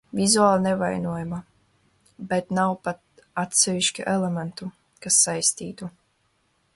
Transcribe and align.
Vizuāli 0.17 0.61
nevainojama, 0.67 1.41
bet 2.31 2.49
nav 2.59 2.73
pat 2.87 3.03
atsevišķu 3.43 4.07
elementu, 4.15 4.71
kas 5.07 5.21
saistītu. 5.27 5.91